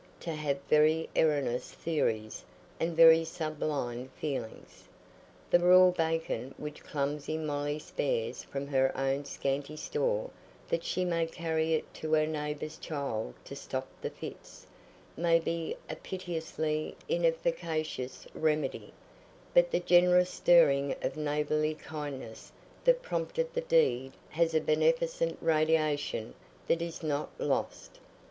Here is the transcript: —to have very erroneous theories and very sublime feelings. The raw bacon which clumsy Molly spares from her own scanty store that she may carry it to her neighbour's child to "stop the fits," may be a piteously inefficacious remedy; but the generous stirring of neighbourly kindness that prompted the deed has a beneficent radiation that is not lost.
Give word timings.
—to 0.19 0.33
have 0.33 0.57
very 0.67 1.07
erroneous 1.15 1.71
theories 1.73 2.43
and 2.79 2.97
very 2.97 3.23
sublime 3.23 4.09
feelings. 4.17 4.85
The 5.51 5.59
raw 5.59 5.91
bacon 5.91 6.55
which 6.57 6.83
clumsy 6.83 7.37
Molly 7.37 7.77
spares 7.77 8.43
from 8.43 8.65
her 8.65 8.91
own 8.97 9.25
scanty 9.25 9.77
store 9.77 10.31
that 10.69 10.83
she 10.83 11.05
may 11.05 11.27
carry 11.27 11.73
it 11.75 11.93
to 11.93 12.13
her 12.13 12.25
neighbour's 12.25 12.77
child 12.79 13.35
to 13.45 13.55
"stop 13.55 13.85
the 14.01 14.09
fits," 14.09 14.65
may 15.15 15.37
be 15.37 15.77
a 15.87 15.95
piteously 15.95 16.95
inefficacious 17.07 18.25
remedy; 18.33 18.93
but 19.53 19.69
the 19.69 19.79
generous 19.81 20.31
stirring 20.31 20.95
of 21.03 21.15
neighbourly 21.15 21.75
kindness 21.75 22.51
that 22.85 23.03
prompted 23.03 23.53
the 23.53 23.61
deed 23.61 24.13
has 24.29 24.55
a 24.55 24.61
beneficent 24.61 25.37
radiation 25.41 26.33
that 26.67 26.81
is 26.81 27.03
not 27.03 27.29
lost. 27.39 27.99